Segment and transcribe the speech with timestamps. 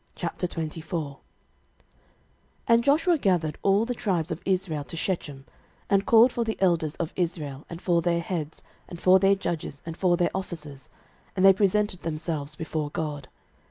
[0.17, 1.19] 06:024:001
[2.67, 5.45] And Joshua gathered all the tribes of Israel to Shechem,
[5.91, 9.79] and called for the elders of Israel, and for their heads, and for their judges,
[9.85, 10.89] and for their officers;
[11.35, 13.27] and they presented themselves before God.